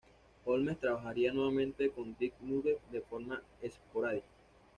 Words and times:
Holmes 0.45 0.79
trabajaría 0.79 1.31
nuevamente 1.31 1.91
con 1.91 2.15
Ted 2.15 2.31
Nugent 2.41 2.79
de 2.91 3.01
forma 3.01 3.39
esporádica. 3.61 4.25